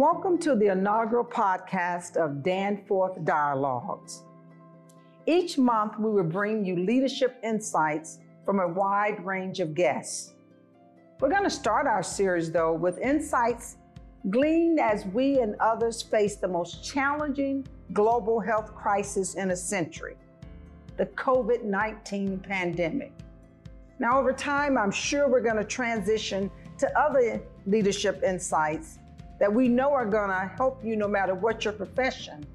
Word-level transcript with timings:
Welcome 0.00 0.38
to 0.38 0.54
the 0.54 0.68
inaugural 0.68 1.26
podcast 1.26 2.16
of 2.16 2.42
Danforth 2.42 3.22
Dialogues. 3.22 4.22
Each 5.26 5.58
month, 5.58 5.98
we 5.98 6.10
will 6.10 6.24
bring 6.24 6.64
you 6.64 6.74
leadership 6.74 7.38
insights 7.44 8.18
from 8.46 8.60
a 8.60 8.68
wide 8.68 9.22
range 9.26 9.60
of 9.60 9.74
guests. 9.74 10.32
We're 11.20 11.28
going 11.28 11.44
to 11.44 11.50
start 11.50 11.86
our 11.86 12.02
series, 12.02 12.50
though, 12.50 12.72
with 12.72 12.96
insights 12.96 13.76
gleaned 14.30 14.80
as 14.80 15.04
we 15.04 15.40
and 15.40 15.54
others 15.60 16.00
face 16.00 16.36
the 16.36 16.48
most 16.48 16.82
challenging 16.82 17.66
global 17.92 18.40
health 18.40 18.74
crisis 18.74 19.34
in 19.34 19.50
a 19.50 19.56
century 19.56 20.16
the 20.96 21.04
COVID 21.04 21.62
19 21.62 22.38
pandemic. 22.38 23.12
Now, 23.98 24.18
over 24.18 24.32
time, 24.32 24.78
I'm 24.78 24.92
sure 24.92 25.28
we're 25.28 25.42
going 25.42 25.56
to 25.56 25.64
transition 25.64 26.50
to 26.78 26.98
other 26.98 27.42
leadership 27.66 28.22
insights 28.22 28.98
that 29.40 29.52
we 29.52 29.66
know 29.68 29.90
are 29.92 30.06
going 30.06 30.28
to 30.28 30.52
help 30.56 30.84
you 30.84 30.94
no 30.94 31.08
matter 31.08 31.34
what 31.34 31.64
your 31.64 31.72
profession. 31.72 32.46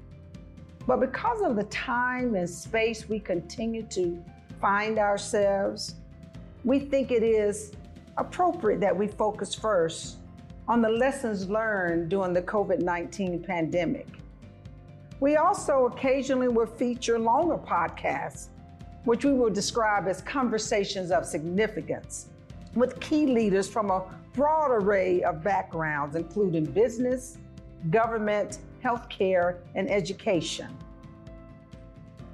But 0.86 1.00
because 1.00 1.42
of 1.42 1.56
the 1.56 1.64
time 1.64 2.36
and 2.36 2.48
space 2.48 3.08
we 3.08 3.18
continue 3.18 3.82
to 3.88 4.22
find 4.60 4.98
ourselves, 4.98 5.96
we 6.64 6.78
think 6.78 7.10
it 7.10 7.24
is 7.24 7.72
appropriate 8.16 8.80
that 8.80 8.96
we 8.96 9.08
focus 9.08 9.52
first 9.52 10.18
on 10.68 10.80
the 10.80 10.88
lessons 10.88 11.50
learned 11.50 12.08
during 12.08 12.32
the 12.32 12.42
COVID 12.42 12.80
19 12.80 13.42
pandemic. 13.42 14.06
We 15.18 15.36
also 15.36 15.86
occasionally 15.86 16.48
will 16.48 16.66
feature 16.66 17.18
longer 17.18 17.56
podcasts, 17.56 18.48
which 19.04 19.24
we 19.24 19.32
will 19.32 19.50
describe 19.50 20.06
as 20.06 20.22
conversations 20.22 21.10
of 21.10 21.24
significance 21.24 22.28
with 22.76 23.00
key 23.00 23.26
leaders 23.26 23.68
from 23.68 23.90
a 23.90 24.04
broad 24.34 24.70
array 24.70 25.22
of 25.22 25.42
backgrounds, 25.42 26.14
including 26.14 26.64
business, 26.66 27.38
government, 27.90 28.58
healthcare, 28.84 29.56
and 29.74 29.90
education. 29.90 30.76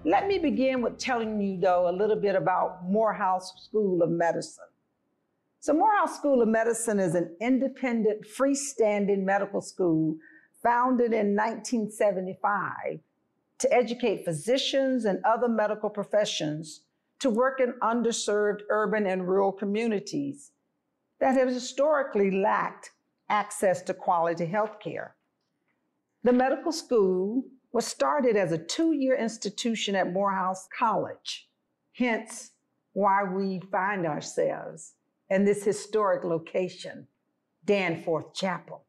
Let 0.05 0.27
me 0.27 0.39
begin 0.39 0.83
with 0.83 0.99
telling 0.99 1.41
you, 1.41 1.59
though, 1.61 1.89
a 1.89 1.93
little 1.93 2.17
bit 2.17 2.35
about 2.35 2.85
Morehouse 2.85 3.53
School 3.65 4.03
of 4.03 4.11
Medicine. 4.11 4.65
So, 5.61 5.73
Morehouse 5.73 6.17
School 6.17 6.43
of 6.43 6.49
Medicine 6.49 6.99
is 6.99 7.15
an 7.15 7.37
independent, 7.41 8.27
freestanding 8.27 9.23
medical 9.23 9.61
school 9.61 10.17
founded 10.61 11.13
in 11.13 11.37
1975 11.37 12.99
to 13.59 13.73
educate 13.73 14.25
physicians 14.25 15.05
and 15.05 15.25
other 15.25 15.49
medical 15.49 15.89
professions 15.89 16.81
to 17.23 17.31
work 17.31 17.61
in 17.61 17.73
underserved 17.83 18.63
urban 18.69 19.07
and 19.07 19.29
rural 19.29 19.53
communities 19.53 20.51
that 21.21 21.37
have 21.37 21.49
historically 21.49 22.33
lacked 22.33 22.91
access 23.29 23.81
to 23.81 23.95
quality 23.95 24.45
health 24.45 24.81
care. 24.81 25.15
The 26.25 26.33
medical 26.33 26.73
school 26.73 27.45
was 27.73 27.87
started 27.87 28.37
as 28.37 28.51
a 28.51 28.59
two 28.59 28.93
year 28.93 29.15
institution 29.15 29.95
at 29.95 30.13
Morehouse 30.13 30.67
College, 30.77 31.49
hence 31.93 32.51
why 32.93 33.23
we 33.23 33.61
find 33.71 34.05
ourselves 34.05 34.95
in 35.31 35.45
this 35.45 35.63
historic 35.63 36.25
location, 36.25 37.07
Danforth 37.65 38.35
Chapel. 38.35 38.85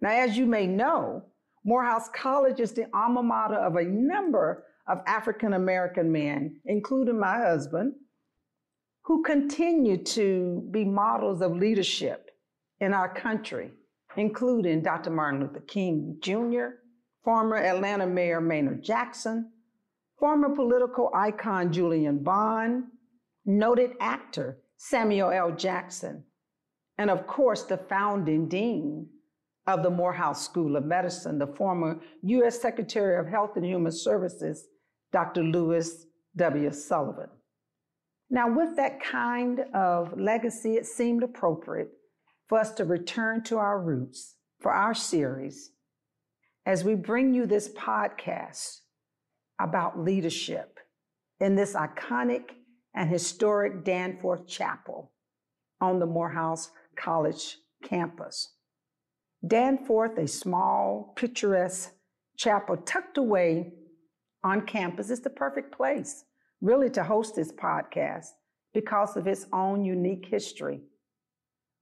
Now, 0.00 0.10
as 0.10 0.38
you 0.38 0.46
may 0.46 0.68
know, 0.68 1.24
Morehouse 1.64 2.08
College 2.14 2.60
is 2.60 2.72
the 2.72 2.86
alma 2.94 3.24
mater 3.24 3.56
of 3.56 3.74
a 3.74 3.84
number 3.84 4.64
of 4.86 5.00
African 5.06 5.54
American 5.54 6.12
men, 6.12 6.60
including 6.66 7.18
my 7.18 7.38
husband, 7.38 7.94
who 9.02 9.22
continue 9.22 10.02
to 10.02 10.66
be 10.70 10.84
models 10.84 11.40
of 11.40 11.56
leadership 11.56 12.30
in 12.80 12.92
our 12.92 13.12
country, 13.12 13.70
including 14.16 14.82
Dr. 14.82 15.10
Martin 15.10 15.40
Luther 15.40 15.60
King 15.60 16.18
Jr., 16.20 16.76
former 17.22 17.56
Atlanta 17.56 18.06
Mayor 18.06 18.40
Maynard 18.40 18.82
Jackson, 18.82 19.50
former 20.18 20.54
political 20.54 21.10
icon 21.14 21.72
Julian 21.72 22.22
Bond, 22.22 22.84
noted 23.46 23.92
actor 24.00 24.58
Samuel 24.76 25.30
L. 25.30 25.52
Jackson, 25.52 26.24
and 26.98 27.10
of 27.10 27.26
course, 27.26 27.62
the 27.62 27.76
founding 27.76 28.48
dean 28.48 29.08
of 29.66 29.82
the 29.82 29.90
Morehouse 29.90 30.44
School 30.44 30.76
of 30.76 30.84
Medicine, 30.84 31.38
the 31.38 31.46
former 31.46 31.98
U.S. 32.22 32.60
Secretary 32.60 33.18
of 33.18 33.26
Health 33.26 33.52
and 33.56 33.64
Human 33.64 33.92
Services, 33.92 34.68
Dr. 35.14 35.44
Louis 35.44 36.06
W. 36.34 36.72
Sullivan. 36.72 37.28
Now, 38.30 38.52
with 38.52 38.74
that 38.74 39.00
kind 39.00 39.60
of 39.72 40.18
legacy, 40.18 40.74
it 40.74 40.86
seemed 40.86 41.22
appropriate 41.22 41.90
for 42.48 42.58
us 42.58 42.72
to 42.72 42.84
return 42.84 43.44
to 43.44 43.58
our 43.58 43.80
roots 43.80 44.34
for 44.60 44.72
our 44.72 44.92
series 44.92 45.70
as 46.66 46.82
we 46.82 46.96
bring 46.96 47.32
you 47.32 47.46
this 47.46 47.68
podcast 47.74 48.80
about 49.60 50.00
leadership 50.00 50.80
in 51.38 51.54
this 51.54 51.74
iconic 51.74 52.50
and 52.92 53.08
historic 53.08 53.84
Danforth 53.84 54.48
Chapel 54.48 55.12
on 55.80 56.00
the 56.00 56.06
Morehouse 56.06 56.72
College 56.96 57.58
campus. 57.84 58.54
Danforth, 59.46 60.18
a 60.18 60.26
small, 60.26 61.12
picturesque 61.14 61.92
chapel 62.36 62.78
tucked 62.78 63.16
away 63.16 63.74
on 64.44 64.66
campus, 64.66 65.10
is 65.10 65.20
the 65.20 65.30
perfect 65.30 65.74
place, 65.76 66.24
really, 66.60 66.90
to 66.90 67.02
host 67.02 67.34
this 67.34 67.50
podcast 67.50 68.28
because 68.72 69.16
of 69.16 69.26
its 69.26 69.46
own 69.52 69.84
unique 69.84 70.26
history. 70.26 70.82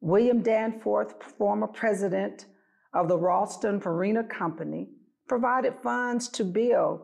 William 0.01 0.43
Danforth, 0.43 1.15
former 1.39 1.67
president 1.67 2.47
of 2.95 3.09
the 3.09 3.19
Ralston 3.19 3.81
Purina 3.81 4.29
Company, 4.29 4.89
provided 5.29 5.75
funds 5.83 6.29
to 6.31 6.45
build 6.45 7.01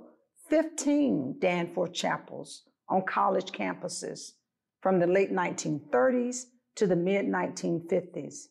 15 0.49 1.37
Danforth 1.41 1.93
chapels 1.93 2.65
on 2.89 3.03
college 3.03 3.53
campuses 3.53 4.33
from 4.81 4.99
the 4.99 5.07
late 5.07 5.33
1930s 5.33 6.45
to 6.77 6.87
the 6.87 6.97
mid 6.97 7.27
1950s. 7.27 8.47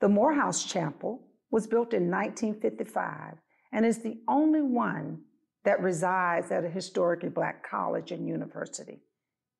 The 0.00 0.08
Morehouse 0.08 0.64
Chapel 0.64 1.26
was 1.50 1.66
built 1.66 1.92
in 1.92 2.10
1955 2.10 3.34
and 3.72 3.84
is 3.84 3.98
the 3.98 4.18
only 4.28 4.62
one 4.62 5.20
that 5.68 5.82
resides 5.82 6.50
at 6.50 6.64
a 6.64 6.68
historically 6.70 7.28
black 7.28 7.62
college 7.62 8.10
and 8.10 8.26
university. 8.26 9.02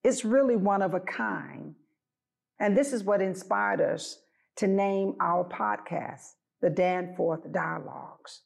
It's 0.03 0.25
really 0.25 0.57
one 0.57 0.81
of 0.81 0.95
a 0.95 1.01
kind. 1.01 1.75
And 2.59 2.75
this 2.75 2.95
is 2.95 3.05
what 3.05 3.21
inspired 3.21 3.83
us 3.83 4.19
to 4.57 4.67
name 4.67 5.17
our 5.21 5.45
podcast, 5.45 6.37
the 6.63 6.71
Danforth 6.71 7.53
Dialogues. 7.53 8.41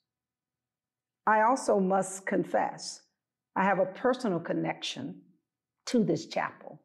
I 1.25 1.43
also 1.43 1.79
must 1.79 2.27
confess 2.27 3.03
I 3.55 3.63
have 3.63 3.79
a 3.79 3.87
personal 3.87 4.41
connection 4.41 5.21
to 5.87 6.03
this 6.03 6.27
chapel 6.27 6.83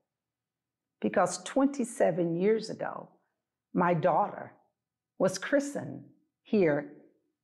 because 1.02 1.42
27 1.42 2.40
years 2.40 2.70
ago, 2.70 3.10
my 3.74 3.96
daughter 3.96 4.54
was 5.18 5.40
christened 5.40 6.04
here 6.44 6.94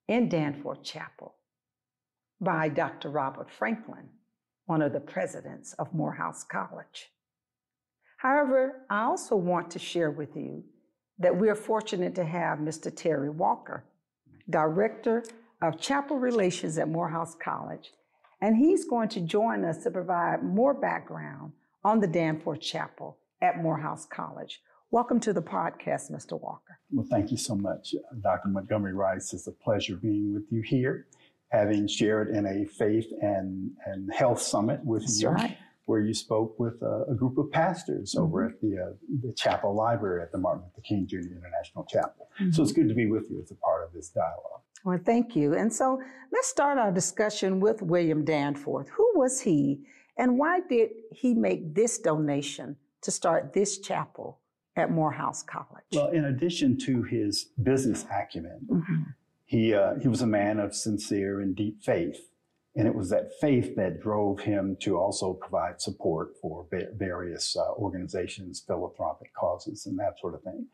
in 0.08 0.30
Danforth 0.30 0.84
Chapel 0.84 1.33
by 2.44 2.68
Dr. 2.68 3.10
Robert 3.10 3.50
Franklin, 3.50 4.10
one 4.66 4.82
of 4.82 4.92
the 4.92 5.00
presidents 5.00 5.74
of 5.80 5.94
Morehouse 5.94 6.44
College. 6.44 7.10
However, 8.18 8.86
I 8.90 9.04
also 9.04 9.36
want 9.36 9.72
to 9.72 9.80
share 9.80 10.12
with 10.12 10.36
you 10.36 10.64
that 11.20 11.38
we 11.38 11.50
are 11.50 11.56
fortunate 11.56 12.16
to 12.16 12.26
have 12.26 12.60
Mr. 12.60 12.94
Terry 12.94 13.30
Walker, 13.30 13.86
Director 14.50 15.24
of 15.62 15.80
Chapel 15.80 16.18
Relations 16.18 16.78
at 16.78 16.90
Morehouse 16.90 17.36
College, 17.42 17.92
and 18.42 18.58
he's 18.58 18.86
going 18.86 19.10
to 19.10 19.22
join 19.22 19.64
us 19.64 19.84
to 19.84 19.92
provide 19.92 20.44
more 20.44 20.74
background 20.74 21.54
on 21.84 22.00
the 22.00 22.08
Danforth 22.08 22.60
Chapel 22.60 23.18
at 23.42 23.62
Morehouse 23.62 24.06
College. 24.06 24.62
Welcome 24.92 25.20
to 25.22 25.34
the 25.34 25.42
podcast, 25.42 26.12
Mr. 26.12 26.40
Walker. 26.40 26.80
Well, 26.92 27.08
thank 27.10 27.32
you 27.32 27.38
so 27.38 27.56
much, 27.56 27.96
Dr. 28.22 28.50
Montgomery 28.50 28.94
Rice. 28.94 29.34
It's 29.34 29.48
a 29.48 29.52
pleasure 29.52 29.96
being 29.96 30.34
with 30.34 30.52
you 30.52 30.62
here, 30.62 31.08
having 31.54 31.88
shared 31.88 32.36
in 32.36 32.46
a 32.48 32.66
faith 32.66 33.06
and, 33.22 33.70
and 33.86 34.12
health 34.12 34.42
summit 34.42 34.84
with 34.84 35.04
That's 35.04 35.22
you. 35.22 35.30
right. 35.30 35.58
Where 35.86 36.02
you 36.02 36.14
spoke 36.14 36.58
with 36.60 36.82
a, 36.82 37.06
a 37.12 37.14
group 37.14 37.38
of 37.38 37.52
pastors 37.52 38.16
mm-hmm. 38.16 38.24
over 38.24 38.46
at 38.46 38.60
the, 38.62 38.78
uh, 38.78 38.94
the 39.22 39.34
chapel 39.34 39.76
library 39.76 40.24
at 40.24 40.32
the 40.32 40.38
Martin 40.38 40.64
Luther 40.64 40.82
King 40.82 41.06
Jr. 41.08 41.18
International 41.18 41.86
Chapel. 41.88 42.28
Mm-hmm. 42.40 42.52
So 42.52 42.64
it's 42.64 42.72
good 42.72 42.90
to 42.90 42.96
be 42.96 43.06
with 43.06 43.30
you 43.30 43.42
as 43.42 43.52
a 43.52 43.56
part 43.56 43.84
of 43.86 43.94
this 43.94 44.10
dialogue. 44.10 44.62
Well, 44.84 45.00
thank 45.06 45.36
you. 45.36 45.54
And 45.54 45.72
so 45.72 46.02
let's 46.32 46.48
start 46.48 46.78
our 46.78 46.92
discussion 46.92 47.60
with 47.60 47.82
William 47.82 48.26
Danforth. 48.26 48.90
Who 48.90 49.12
was 49.16 49.42
he, 49.42 49.82
and 50.18 50.40
why 50.40 50.62
did 50.68 50.90
he 51.12 51.34
make 51.34 51.76
this 51.76 52.00
donation 52.00 52.78
to 53.02 53.12
start 53.12 53.54
this 53.54 53.80
chapel 53.80 54.40
at 54.76 54.90
Morehouse 54.90 55.44
College? 55.44 55.86
Well, 55.94 56.10
in 56.10 56.26
addition 56.26 56.78
to 56.80 57.04
his 57.04 57.50
business 57.62 58.06
acumen, 58.12 58.60
mm-hmm. 58.70 59.04
He, 59.54 59.72
uh, 59.72 59.94
he 60.02 60.08
was 60.08 60.24
a 60.24 60.28
man 60.28 60.60
of 60.60 60.74
sincere 60.74 61.40
and 61.40 61.56
deep 61.56 61.84
faith. 61.84 62.32
And 62.76 62.88
it 62.88 62.96
was 62.96 63.12
that 63.12 63.30
faith 63.40 63.76
that 63.76 64.02
drove 64.02 64.40
him 64.40 64.78
to 64.82 64.98
also 64.98 65.34
provide 65.34 65.80
support 65.80 66.30
for 66.42 66.66
various 66.96 67.56
uh, 67.56 67.74
organizations, 67.74 68.64
philanthropic 68.66 69.32
causes, 69.36 69.86
and 69.86 70.00
that 70.00 70.20
sort 70.20 70.34
of 70.34 70.42
thing. 70.42 70.66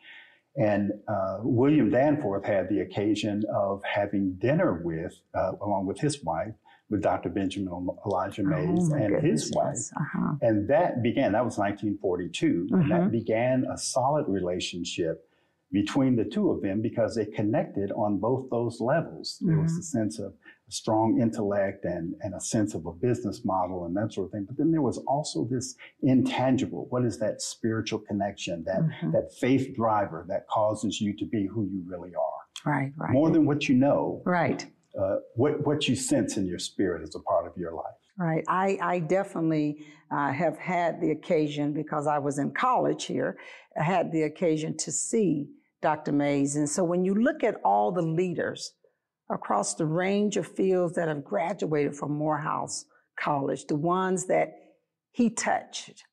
And 0.55 0.91
uh, 1.09 1.39
William 1.41 1.89
Danforth 1.89 2.45
had 2.45 2.69
the 2.69 2.79
occasion 2.79 3.43
of 3.53 3.81
having 3.83 4.35
dinner 4.35 4.81
with, 4.81 5.19
uh, 5.35 5.51
along 5.61 5.85
with 5.85 5.99
his 5.99 6.23
wife, 6.23 6.53
with 6.89 7.01
Dr. 7.01 7.27
Benjamin 7.27 7.89
Elijah 8.05 8.43
oh, 8.43 8.45
Mays 8.45 8.89
oh, 8.93 8.95
and 8.95 9.15
goodness, 9.15 9.43
his 9.43 9.51
wife. 9.53 9.77
Uh-huh. 9.97 10.35
And 10.41 10.69
that 10.69 11.03
began, 11.03 11.33
that 11.33 11.43
was 11.43 11.57
1942, 11.57 12.47
mm-hmm. 12.47 12.73
and 12.75 12.91
that 12.91 12.99
mm-hmm. 13.01 13.09
began 13.09 13.65
a 13.69 13.77
solid 13.77 14.25
relationship 14.29 15.28
between 15.71 16.15
the 16.15 16.25
two 16.25 16.49
of 16.51 16.61
them 16.61 16.81
because 16.81 17.15
they 17.15 17.25
connected 17.25 17.91
on 17.91 18.17
both 18.17 18.49
those 18.49 18.79
levels. 18.79 19.37
Mm-hmm. 19.37 19.47
There 19.47 19.61
was 19.61 19.73
mm-hmm. 19.73 19.79
a 19.79 19.83
sense 19.83 20.19
of 20.19 20.33
a 20.67 20.71
strong 20.71 21.21
intellect 21.21 21.85
and, 21.85 22.15
and 22.21 22.33
a 22.33 22.41
sense 22.41 22.73
of 22.73 22.85
a 22.85 22.91
business 22.91 23.45
model 23.45 23.85
and 23.85 23.95
that 23.95 24.13
sort 24.13 24.27
of 24.27 24.31
thing. 24.31 24.45
But 24.47 24.57
then 24.57 24.71
there 24.71 24.81
was 24.81 24.97
also 25.07 25.47
this 25.49 25.75
intangible. 26.01 26.87
What 26.89 27.05
is 27.05 27.19
that 27.19 27.41
spiritual 27.41 27.99
connection, 27.99 28.63
that, 28.65 28.81
mm-hmm. 28.81 29.11
that 29.11 29.31
faith 29.39 29.75
driver 29.75 30.25
that 30.29 30.47
causes 30.47 30.99
you 30.99 31.15
to 31.17 31.25
be 31.25 31.45
who 31.45 31.65
you 31.65 31.83
really 31.85 32.13
are? 32.15 32.71
Right, 32.71 32.91
right. 32.97 33.11
More 33.11 33.29
than 33.29 33.45
what 33.45 33.69
you 33.69 33.75
know. 33.75 34.21
Right. 34.25 34.65
Uh, 34.99 35.17
what, 35.35 35.65
what 35.67 35.87
you 35.87 35.95
sense 35.95 36.35
in 36.37 36.47
your 36.47 36.59
spirit 36.59 37.03
as 37.03 37.13
a 37.15 37.19
part 37.19 37.45
of 37.45 37.53
your 37.55 37.73
life. 37.73 37.85
Right. 38.17 38.43
I, 38.47 38.77
I 38.81 38.99
definitely 38.99 39.85
uh, 40.11 40.31
have 40.33 40.57
had 40.57 40.99
the 40.99 41.11
occasion, 41.11 41.73
because 41.73 42.07
I 42.07 42.17
was 42.17 42.39
in 42.39 42.51
college 42.51 43.05
here, 43.05 43.37
I 43.79 43.83
had 43.83 44.11
the 44.11 44.23
occasion 44.23 44.75
to 44.77 44.91
see 44.91 45.47
Dr. 45.81 46.11
Mays. 46.11 46.55
And 46.55 46.69
so 46.69 46.83
when 46.83 47.05
you 47.05 47.13
look 47.15 47.43
at 47.43 47.55
all 47.63 47.91
the 47.91 48.01
leaders 48.01 48.73
across 49.29 49.75
the 49.75 49.85
range 49.85 50.37
of 50.37 50.47
fields 50.47 50.95
that 50.95 51.07
have 51.07 51.23
graduated 51.23 51.95
from 51.95 52.13
Morehouse 52.13 52.85
College, 53.19 53.65
the 53.65 53.75
ones 53.75 54.27
that 54.27 54.53
he 55.11 55.29
touched, 55.29 56.03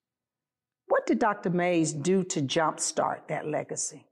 what 0.87 1.07
did 1.07 1.19
Dr. 1.19 1.51
Mays 1.51 1.93
do 1.93 2.23
to 2.25 2.41
jumpstart 2.41 3.29
that 3.29 3.47
legacy? 3.47 4.07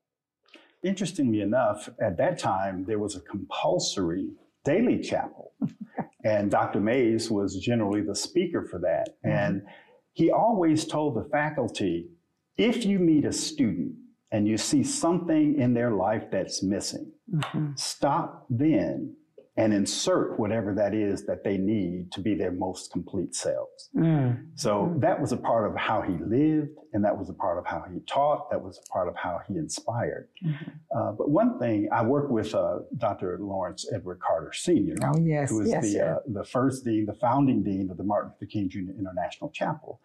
Interestingly 0.82 1.40
enough, 1.40 1.88
at 2.00 2.16
that 2.18 2.38
time, 2.38 2.84
there 2.86 2.98
was 2.98 3.16
a 3.16 3.20
compulsory 3.20 4.28
daily 4.64 5.00
chapel. 5.00 5.52
and 6.24 6.50
Dr. 6.50 6.80
Mays 6.80 7.30
was 7.30 7.56
generally 7.56 8.02
the 8.02 8.14
speaker 8.14 8.66
for 8.70 8.78
that. 8.80 9.08
Mm-hmm. 9.24 9.28
And 9.30 9.62
he 10.12 10.30
always 10.30 10.86
told 10.86 11.16
the 11.16 11.28
faculty 11.30 12.08
if 12.56 12.84
you 12.84 12.98
meet 12.98 13.24
a 13.24 13.32
student 13.32 13.94
and 14.34 14.48
you 14.48 14.58
see 14.58 14.82
something 14.82 15.60
in 15.60 15.74
their 15.74 15.92
life 15.92 16.24
that's 16.32 16.60
missing, 16.60 17.12
mm-hmm. 17.32 17.68
stop 17.76 18.46
then 18.50 19.14
and 19.56 19.72
insert 19.72 20.36
whatever 20.40 20.74
that 20.74 20.92
is 20.92 21.24
that 21.26 21.44
they 21.44 21.56
need 21.56 22.10
to 22.10 22.20
be 22.20 22.34
their 22.34 22.50
most 22.50 22.90
complete 22.90 23.32
selves. 23.32 23.90
Mm. 23.96 24.46
So 24.56 24.86
mm. 24.86 25.00
that 25.00 25.20
was 25.20 25.30
a 25.30 25.36
part 25.36 25.70
of 25.70 25.76
how 25.76 26.02
he 26.02 26.14
lived, 26.14 26.76
and 26.92 27.04
that 27.04 27.16
was 27.16 27.30
a 27.30 27.32
part 27.32 27.58
of 27.58 27.64
how 27.64 27.84
he 27.88 28.00
taught, 28.08 28.50
that 28.50 28.60
was 28.60 28.80
a 28.84 28.92
part 28.92 29.06
of 29.06 29.14
how 29.14 29.38
he 29.46 29.56
inspired. 29.56 30.28
Mm-hmm. 30.44 30.98
Uh, 30.98 31.12
but 31.12 31.30
one 31.30 31.60
thing, 31.60 31.88
I 31.92 32.02
work 32.02 32.28
with 32.28 32.52
uh, 32.52 32.80
Dr. 32.98 33.38
Lawrence 33.40 33.86
Edward 33.94 34.18
Carter 34.18 34.52
Sr., 34.52 34.96
oh, 35.04 35.16
yes, 35.22 35.50
who 35.50 35.60
is 35.60 35.68
yes, 35.68 35.92
the, 35.92 36.04
uh, 36.04 36.16
the 36.26 36.44
first 36.44 36.84
dean, 36.84 37.06
the 37.06 37.14
founding 37.14 37.62
dean 37.62 37.88
of 37.88 37.96
the 37.96 38.02
Martin 38.02 38.32
Luther 38.32 38.50
King 38.50 38.68
Jr. 38.68 38.98
International 38.98 39.50
Chapel. 39.50 40.00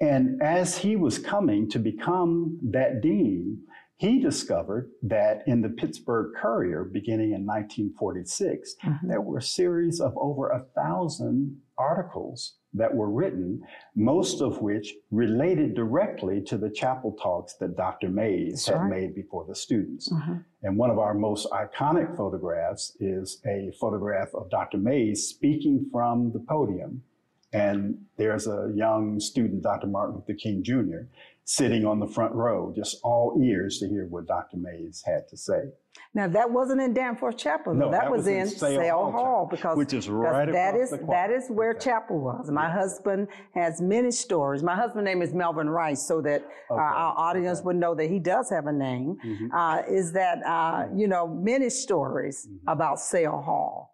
And 0.00 0.42
as 0.42 0.78
he 0.78 0.96
was 0.96 1.18
coming 1.18 1.70
to 1.70 1.78
become 1.78 2.58
that 2.70 3.00
dean, 3.00 3.62
he 3.96 4.20
discovered 4.20 4.90
that 5.02 5.44
in 5.46 5.62
the 5.62 5.68
Pittsburgh 5.68 6.32
Courier, 6.36 6.84
beginning 6.84 7.32
in 7.32 7.46
1946, 7.46 8.74
mm-hmm. 8.84 9.08
there 9.08 9.20
were 9.20 9.38
a 9.38 9.42
series 9.42 10.00
of 10.00 10.12
over 10.16 10.48
a 10.48 10.64
thousand 10.74 11.60
articles 11.78 12.56
that 12.74 12.92
were 12.92 13.10
written, 13.10 13.62
most 13.94 14.42
of 14.42 14.60
which 14.60 14.94
related 15.12 15.74
directly 15.74 16.42
to 16.42 16.58
the 16.58 16.70
chapel 16.70 17.16
talks 17.22 17.54
that 17.54 17.76
Dr. 17.76 18.08
Mays 18.08 18.66
had 18.66 18.88
made 18.90 19.14
before 19.14 19.46
the 19.48 19.54
students. 19.54 20.12
Mm-hmm. 20.12 20.34
And 20.64 20.76
one 20.76 20.90
of 20.90 20.98
our 20.98 21.14
most 21.14 21.48
iconic 21.50 22.16
photographs 22.16 22.96
is 22.98 23.40
a 23.46 23.70
photograph 23.80 24.34
of 24.34 24.50
Dr. 24.50 24.78
Mays 24.78 25.28
speaking 25.28 25.88
from 25.92 26.32
the 26.32 26.40
podium. 26.40 27.02
And 27.54 27.98
there's 28.18 28.48
a 28.48 28.72
young 28.74 29.20
student, 29.20 29.62
Dr. 29.62 29.86
Martin 29.86 30.16
Luther 30.16 30.34
King 30.34 30.64
Jr., 30.64 31.06
sitting 31.44 31.86
on 31.86 32.00
the 32.00 32.06
front 32.06 32.34
row, 32.34 32.72
just 32.74 32.96
all 33.04 33.40
ears 33.40 33.78
to 33.78 33.88
hear 33.88 34.06
what 34.06 34.26
Dr. 34.26 34.56
Mays 34.56 35.04
had 35.06 35.28
to 35.28 35.36
say. 35.36 35.70
Now 36.14 36.26
that 36.28 36.50
wasn't 36.50 36.80
in 36.80 36.94
Danforth 36.94 37.36
Chapel. 37.36 37.74
No, 37.74 37.90
that, 37.90 38.02
that 38.02 38.10
was, 38.10 38.20
was, 38.20 38.26
in 38.28 38.48
Sale, 38.48 38.90
Hall, 38.90 39.12
Hall 39.12 39.48
because 39.48 39.76
which 39.76 39.92
is 39.92 40.08
right 40.08 40.50
that 40.50 40.74
is 40.74 40.90
that 41.08 41.30
is 41.30 41.46
where 41.48 41.70
okay. 41.70 41.84
chapel 41.84 42.18
was. 42.18 42.50
My 42.50 42.66
yes. 42.66 42.74
husband 42.74 43.28
has 43.54 43.80
many 43.80 44.10
stories. 44.10 44.62
My 44.62 44.74
husband's 44.74 45.06
name 45.06 45.22
is 45.22 45.32
Melvin 45.32 45.68
Rice, 45.68 46.06
so 46.06 46.20
that 46.22 46.42
uh, 46.70 46.74
okay. 46.74 46.82
uh, 46.82 46.84
our 46.84 47.14
audience 47.16 47.58
okay. 47.58 47.66
would 47.66 47.76
know 47.76 47.94
that 47.94 48.10
he 48.10 48.18
does 48.18 48.50
have 48.50 48.66
a 48.66 48.72
name. 48.72 49.16
Mm-hmm. 49.24 49.54
Uh, 49.54 49.82
is 49.88 50.12
that 50.12 50.38
uh, 50.44 50.86
you 50.94 51.06
know 51.06 51.28
many 51.28 51.70
stories 51.70 52.48
mm-hmm. 52.48 52.68
about 52.68 52.98
Sale 52.98 53.42
Hall, 53.44 53.93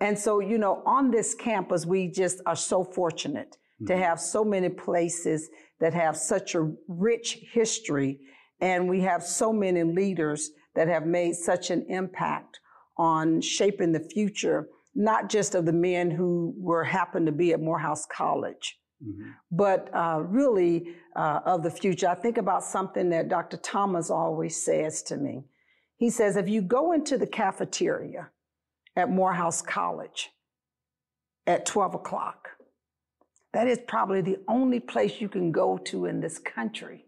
and 0.00 0.18
so 0.18 0.40
you 0.40 0.58
know 0.58 0.82
on 0.86 1.10
this 1.10 1.34
campus 1.34 1.86
we 1.86 2.08
just 2.08 2.40
are 2.46 2.56
so 2.56 2.84
fortunate 2.84 3.56
mm-hmm. 3.80 3.86
to 3.86 3.96
have 3.96 4.20
so 4.20 4.44
many 4.44 4.68
places 4.68 5.48
that 5.80 5.94
have 5.94 6.16
such 6.16 6.54
a 6.54 6.72
rich 6.88 7.38
history, 7.52 8.18
and 8.60 8.88
we 8.88 9.00
have 9.00 9.22
so 9.22 9.52
many 9.52 9.82
leaders 9.82 10.50
that 10.74 10.88
have 10.88 11.06
made 11.06 11.34
such 11.34 11.70
an 11.70 11.84
impact 11.88 12.60
on 12.98 13.40
shaping 13.40 13.92
the 13.92 14.00
future, 14.00 14.68
not 14.94 15.28
just 15.28 15.54
of 15.54 15.66
the 15.66 15.72
men 15.72 16.10
who 16.10 16.54
were 16.56 16.84
happened 16.84 17.26
to 17.26 17.32
be 17.32 17.52
at 17.52 17.60
Morehouse 17.60 18.06
College, 18.06 18.78
mm-hmm. 19.02 19.30
but 19.50 19.90
uh, 19.94 20.20
really 20.22 20.94
uh, 21.14 21.40
of 21.44 21.62
the 21.62 21.70
future. 21.70 22.08
I 22.08 22.14
think 22.14 22.38
about 22.38 22.64
something 22.64 23.10
that 23.10 23.28
Dr. 23.28 23.58
Thomas 23.58 24.10
always 24.10 24.62
says 24.64 25.02
to 25.04 25.16
me. 25.16 25.44
He 25.98 26.10
says, 26.10 26.36
if 26.36 26.48
you 26.48 26.60
go 26.60 26.92
into 26.92 27.16
the 27.16 27.26
cafeteria 27.26 28.30
at 28.96 29.10
Morehouse 29.10 29.62
College 29.62 30.30
at 31.46 31.66
12 31.66 31.94
o'clock, 31.94 32.48
that 33.52 33.68
is 33.68 33.78
probably 33.86 34.20
the 34.20 34.38
only 34.48 34.80
place 34.80 35.20
you 35.20 35.28
can 35.28 35.52
go 35.52 35.78
to 35.78 36.06
in 36.06 36.20
this 36.20 36.38
country 36.38 37.04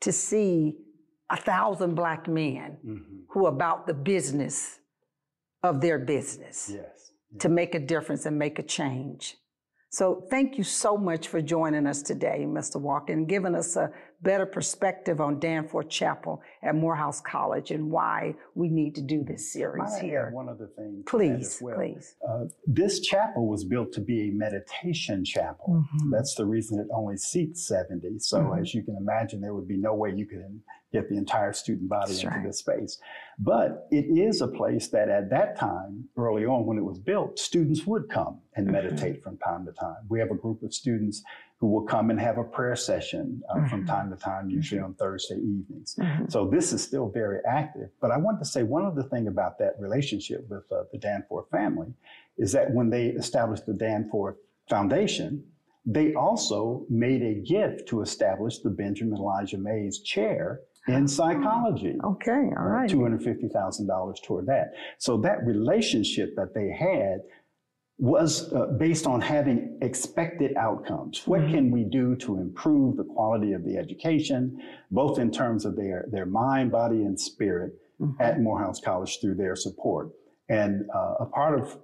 to 0.00 0.12
see 0.12 0.76
a 1.30 1.36
thousand 1.36 1.94
black 1.94 2.26
men 2.28 2.76
mm-hmm. 2.84 3.20
who 3.28 3.46
are 3.46 3.50
about 3.50 3.86
the 3.86 3.94
business 3.94 4.78
of 5.62 5.80
their 5.80 5.98
business 5.98 6.70
yes. 6.72 7.12
to 7.38 7.48
make 7.48 7.74
a 7.74 7.78
difference 7.78 8.26
and 8.26 8.38
make 8.38 8.58
a 8.58 8.62
change. 8.62 9.36
So 9.92 10.24
thank 10.30 10.56
you 10.56 10.62
so 10.62 10.96
much 10.96 11.26
for 11.26 11.42
joining 11.42 11.84
us 11.84 12.00
today, 12.00 12.44
Mr. 12.46 12.80
Walker, 12.80 13.12
and 13.12 13.28
giving 13.28 13.56
us 13.56 13.74
a 13.74 13.90
better 14.22 14.46
perspective 14.46 15.20
on 15.20 15.40
Danforth 15.40 15.88
Chapel 15.88 16.40
at 16.62 16.76
Morehouse 16.76 17.20
College 17.20 17.72
and 17.72 17.90
why 17.90 18.36
we 18.54 18.68
need 18.68 18.94
to 18.94 19.02
do 19.02 19.24
this 19.24 19.52
series 19.52 19.90
Might 19.90 20.02
here. 20.02 20.30
one 20.32 20.48
other 20.48 20.68
thing. 20.76 21.02
Please, 21.06 21.58
well. 21.60 21.74
please. 21.74 22.14
Uh, 22.28 22.44
this 22.68 23.00
chapel 23.00 23.48
was 23.48 23.64
built 23.64 23.92
to 23.94 24.00
be 24.00 24.28
a 24.28 24.30
meditation 24.30 25.24
chapel. 25.24 25.84
Mm-hmm. 25.84 26.10
That's 26.12 26.36
the 26.36 26.46
reason 26.46 26.78
it 26.78 26.86
only 26.94 27.16
seats 27.16 27.66
70. 27.66 28.20
So 28.20 28.38
mm-hmm. 28.38 28.60
as 28.60 28.72
you 28.72 28.84
can 28.84 28.96
imagine, 28.96 29.40
there 29.40 29.54
would 29.54 29.66
be 29.66 29.76
no 29.76 29.94
way 29.94 30.12
you 30.14 30.24
could 30.24 30.44
get 30.92 31.08
the 31.08 31.16
entire 31.16 31.52
student 31.52 31.88
body 31.88 32.12
That's 32.12 32.22
into 32.24 32.34
right. 32.34 32.46
this 32.46 32.58
space. 32.58 32.98
But 33.38 33.86
it 33.90 34.06
is 34.06 34.40
a 34.40 34.48
place 34.48 34.88
that 34.88 35.08
at 35.08 35.30
that 35.30 35.58
time, 35.58 36.08
early 36.16 36.44
on 36.44 36.66
when 36.66 36.78
it 36.78 36.84
was 36.84 36.98
built, 36.98 37.38
students 37.38 37.86
would 37.86 38.08
come 38.08 38.40
and 38.54 38.66
mm-hmm. 38.66 38.74
meditate 38.74 39.22
from 39.22 39.38
time 39.38 39.64
to 39.66 39.72
time. 39.72 39.96
We 40.08 40.18
have 40.20 40.30
a 40.30 40.34
group 40.34 40.62
of 40.62 40.74
students 40.74 41.22
who 41.60 41.66
will 41.68 41.82
come 41.82 42.08
and 42.08 42.18
have 42.18 42.38
a 42.38 42.44
prayer 42.44 42.74
session 42.74 43.42
uh, 43.50 43.56
mm-hmm. 43.56 43.68
from 43.68 43.86
time 43.86 44.10
to 44.10 44.16
time, 44.16 44.48
usually 44.48 44.80
on 44.80 44.94
Thursday 44.94 45.36
evenings. 45.36 45.94
Mm-hmm. 45.98 46.24
So 46.28 46.48
this 46.48 46.72
is 46.72 46.82
still 46.82 47.10
very 47.10 47.38
active. 47.46 47.90
But 48.00 48.10
I 48.10 48.16
want 48.16 48.38
to 48.40 48.46
say 48.46 48.62
one 48.62 48.84
other 48.84 49.02
thing 49.02 49.28
about 49.28 49.58
that 49.58 49.74
relationship 49.78 50.46
with 50.48 50.64
uh, 50.72 50.84
the 50.90 50.98
Danforth 50.98 51.50
family 51.50 51.92
is 52.38 52.52
that 52.52 52.72
when 52.72 52.88
they 52.88 53.08
established 53.08 53.66
the 53.66 53.74
Danforth 53.74 54.36
Foundation, 54.70 55.44
they 55.84 56.14
also 56.14 56.86
made 56.88 57.22
a 57.22 57.34
gift 57.34 57.88
to 57.88 58.00
establish 58.00 58.58
the 58.58 58.70
Benjamin 58.70 59.18
Elijah 59.18 59.58
Mays 59.58 60.00
Chair 60.00 60.60
in 60.88 61.06
psychology. 61.06 61.96
Okay, 62.04 62.50
all 62.56 62.66
right. 62.66 62.90
$250,000 62.90 64.22
toward 64.24 64.46
that. 64.46 64.72
So 64.98 65.18
that 65.18 65.44
relationship 65.44 66.34
that 66.36 66.54
they 66.54 66.70
had 66.70 67.20
was 67.98 68.50
uh, 68.54 68.66
based 68.78 69.06
on 69.06 69.20
having 69.20 69.78
expected 69.82 70.56
outcomes. 70.56 71.22
What 71.26 71.42
mm-hmm. 71.42 71.54
can 71.54 71.70
we 71.70 71.84
do 71.84 72.16
to 72.16 72.38
improve 72.38 72.96
the 72.96 73.04
quality 73.04 73.52
of 73.52 73.62
the 73.62 73.76
education, 73.76 74.58
both 74.90 75.18
in 75.18 75.30
terms 75.30 75.66
of 75.66 75.76
their, 75.76 76.06
their 76.10 76.24
mind, 76.24 76.72
body, 76.72 77.02
and 77.02 77.20
spirit 77.20 77.74
mm-hmm. 78.00 78.20
at 78.20 78.40
Morehouse 78.40 78.80
College 78.80 79.18
through 79.20 79.34
their 79.34 79.54
support? 79.54 80.08
And 80.48 80.86
uh, 80.94 81.14
a 81.20 81.26
part 81.26 81.60
of 81.60 81.78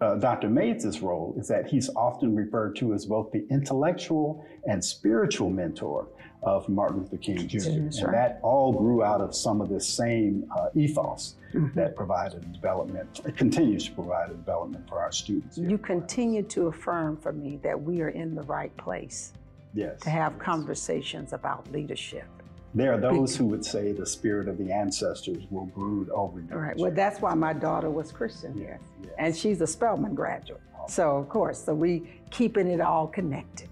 uh, 0.00 0.16
Dr. 0.16 0.48
Mays' 0.48 1.00
role 1.00 1.34
is 1.38 1.48
that 1.48 1.66
he's 1.66 1.88
often 1.94 2.34
referred 2.34 2.76
to 2.76 2.94
as 2.94 3.06
both 3.06 3.30
the 3.30 3.46
intellectual 3.50 4.44
and 4.66 4.84
spiritual 4.84 5.50
mentor 5.50 6.08
of 6.42 6.68
Martin 6.68 6.98
Luther 6.98 7.16
King 7.16 7.48
Jr. 7.48 7.68
and 7.68 7.92
that 8.12 8.38
all 8.42 8.72
grew 8.72 9.02
out 9.02 9.20
of 9.20 9.34
some 9.34 9.60
of 9.60 9.68
this 9.70 9.86
same 9.88 10.44
uh, 10.54 10.68
ethos 10.74 11.36
mm-hmm. 11.54 11.78
that 11.78 11.96
provided 11.96 12.52
development, 12.52 13.20
it 13.24 13.36
continues 13.36 13.86
to 13.86 13.92
provide 13.92 14.30
a 14.30 14.34
development 14.34 14.86
for 14.88 15.00
our 15.00 15.12
students. 15.12 15.56
You 15.56 15.78
continue 15.78 16.42
to 16.42 16.66
affirm 16.66 17.16
for 17.16 17.32
me 17.32 17.58
that 17.62 17.80
we 17.80 18.02
are 18.02 18.10
in 18.10 18.34
the 18.34 18.42
right 18.42 18.76
place 18.76 19.32
yes. 19.72 20.00
to 20.00 20.10
have 20.10 20.34
yes. 20.36 20.44
conversations 20.44 21.32
about 21.32 21.70
leadership. 21.72 22.26
There 22.74 22.92
are 22.92 22.98
those 22.98 23.36
who 23.36 23.46
would 23.46 23.64
say 23.64 23.92
the 23.92 24.06
spirit 24.06 24.48
of 24.48 24.58
the 24.58 24.72
ancestors 24.72 25.44
will 25.50 25.66
brood 25.66 26.10
over 26.10 26.40
you. 26.40 26.46
Right. 26.48 26.76
Well, 26.76 26.90
that's 26.90 27.20
why 27.20 27.34
my 27.34 27.52
daughter 27.52 27.88
was 27.90 28.10
Christian 28.10 28.52
here, 28.54 28.80
Yes. 29.02 29.12
and 29.18 29.36
she's 29.36 29.60
a 29.60 29.66
Spelman 29.66 30.14
graduate. 30.14 30.60
So 30.88 31.16
of 31.16 31.28
course, 31.28 31.62
so 31.64 31.72
we 31.74 32.02
keeping 32.30 32.66
it 32.66 32.80
all 32.80 33.06
connected. 33.06 33.68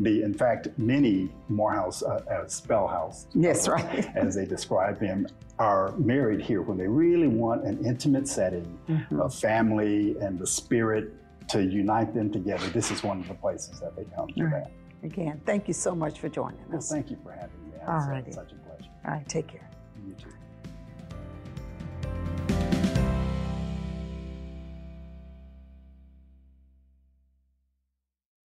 The, 0.00 0.22
in 0.22 0.32
fact, 0.34 0.68
many 0.78 1.30
Morehouse, 1.48 2.02
uh, 2.02 2.22
uh, 2.30 2.46
Spellhouse, 2.48 3.26
Yes, 3.34 3.68
right. 3.68 4.08
as 4.16 4.34
they 4.34 4.46
describe 4.46 4.98
them, 4.98 5.26
are 5.58 5.92
married 5.98 6.40
here 6.40 6.62
when 6.62 6.78
they 6.78 6.86
really 6.88 7.28
want 7.28 7.64
an 7.64 7.84
intimate 7.84 8.26
setting 8.26 8.78
Mhm. 8.88 9.20
of 9.20 9.34
family 9.34 10.16
and 10.20 10.38
the 10.38 10.46
spirit 10.46 11.12
to 11.48 11.62
unite 11.62 12.14
them 12.14 12.30
together. 12.30 12.66
This 12.70 12.90
is 12.90 13.02
one 13.04 13.20
of 13.20 13.28
the 13.28 13.34
places 13.34 13.78
that 13.80 13.94
they 13.94 14.04
come 14.16 14.28
to 14.28 14.44
Right. 14.44 14.64
that. 14.64 14.70
Again, 15.02 15.40
thank 15.44 15.68
you 15.68 15.74
so 15.74 15.94
much 15.94 16.18
for 16.18 16.28
joining 16.30 16.60
us. 16.60 16.66
Well, 16.68 16.78
us. 16.78 16.90
thank 16.90 17.10
you 17.10 17.16
for 17.22 17.32
having 17.32 17.50
me. 17.59 17.59
It's, 17.80 17.88
All 17.88 18.06
righty. 18.10 18.32
such 18.32 18.52
a 18.52 18.54
pleasure. 18.56 18.90
All 19.06 19.12
right, 19.14 19.28
take 19.28 19.48
care. 19.48 19.69